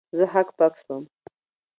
[0.17, 1.03] زه هک پک سوم.